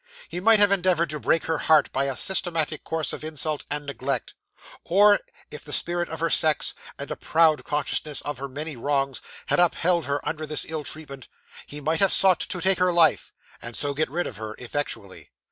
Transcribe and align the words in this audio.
He 0.29 0.39
might 0.39 0.57
have 0.57 0.71
endeavoured 0.71 1.11
to 1.11 1.19
break 1.19 1.43
her 1.45 1.59
heart 1.59 1.91
by 1.91 2.05
a 2.05 2.15
systematic 2.15 2.83
course 2.83 3.13
of 3.13 3.23
insult 3.23 3.65
and 3.69 3.85
neglect; 3.85 4.33
or, 4.83 5.19
if 5.51 5.63
the 5.63 5.71
spirit 5.71 6.09
of 6.09 6.21
her 6.21 6.29
sex, 6.31 6.73
and 6.97 7.11
a 7.11 7.15
proud 7.15 7.63
consciousness 7.63 8.19
of 8.21 8.39
her 8.39 8.47
many 8.49 8.75
wrongs 8.75 9.21
had 9.45 9.59
upheld 9.59 10.05
her 10.07 10.19
under 10.27 10.47
this 10.47 10.65
ill 10.67 10.83
treatment, 10.83 11.27
he 11.67 11.79
might 11.79 11.99
have 11.99 12.11
sought 12.11 12.39
to 12.39 12.59
take 12.61 12.79
her 12.79 12.91
life, 12.91 13.31
and 13.61 13.75
so 13.77 13.93
get 13.93 14.09
rid 14.09 14.25
of 14.25 14.37
her 14.37 14.55
effectually. 14.57 15.29